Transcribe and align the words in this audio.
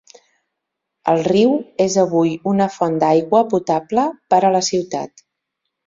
El 1.13 1.21
riu 1.27 1.53
és 1.85 1.99
avui 2.05 2.33
una 2.55 2.69
font 2.79 2.99
d'aigua 3.07 3.45
potable 3.55 4.11
per 4.35 4.45
a 4.51 4.55
la 4.61 4.67
ciutat. 4.75 5.29